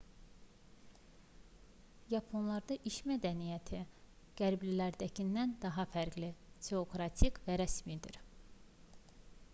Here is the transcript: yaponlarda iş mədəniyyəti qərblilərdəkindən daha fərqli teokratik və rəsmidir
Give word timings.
yaponlarda 2.13 2.77
iş 2.91 2.97
mədəniyyəti 3.11 3.83
qərblilərdəkindən 4.41 5.55
daha 5.67 5.87
fərqli 5.93 6.33
teokratik 6.71 7.41
və 7.47 7.63
rəsmidir 7.65 8.21